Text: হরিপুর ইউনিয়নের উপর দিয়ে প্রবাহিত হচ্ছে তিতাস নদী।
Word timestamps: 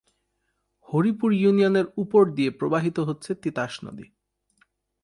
হরিপুর 0.87 1.29
ইউনিয়নের 1.33 1.87
উপর 1.97 2.23
দিয়ে 2.31 2.51
প্রবাহিত 2.51 2.97
হচ্ছে 2.99 3.31
তিতাস 3.35 3.73
নদী। 3.85 4.05